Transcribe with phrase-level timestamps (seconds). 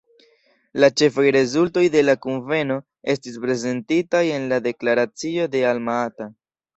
[0.83, 2.77] La ĉefaj rezultoj de la kunveno
[3.15, 6.29] estis prezentitaj en la deklaracio de Alma-Ata.